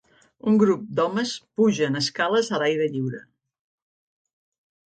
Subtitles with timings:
[0.51, 3.23] Un grup d'homes pugen escales a l'aire lliure